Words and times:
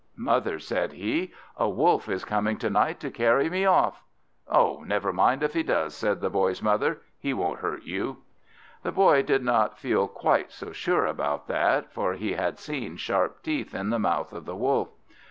"Mother," 0.17 0.57
said 0.57 0.93
he, 0.93 1.31
"a 1.57 1.69
Wolf 1.69 2.09
is 2.09 2.25
coming 2.25 2.57
to 2.57 2.71
night 2.71 2.99
to 3.01 3.11
carry 3.11 3.51
me 3.51 3.65
off." 3.65 4.01
"Oh, 4.51 4.83
never 4.83 5.13
mind 5.13 5.43
if 5.43 5.53
he 5.53 5.61
does," 5.61 5.93
said 5.95 6.21
the 6.21 6.29
Boy's 6.31 6.59
mother, 6.59 7.01
"he 7.19 7.35
won't 7.35 7.59
hurt 7.59 7.83
you." 7.83 8.17
The 8.81 8.91
Boy 8.91 9.21
did 9.21 9.43
not 9.43 9.77
feel 9.77 10.07
quite 10.07 10.51
so 10.51 10.71
sure 10.71 11.05
about 11.05 11.45
that, 11.49 11.93
for 11.93 12.13
he 12.13 12.31
had 12.33 12.57
seen 12.57 12.97
sharp 12.97 13.43
teeth 13.43 13.75
in 13.75 13.91
the 13.91 13.99
mouth 13.99 14.33
of 14.33 14.45
the 14.45 14.55
Wolf. 14.55 14.89